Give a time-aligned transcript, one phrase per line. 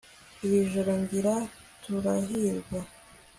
[0.45, 1.35] iri joro ngiri
[1.81, 2.79] turahirwa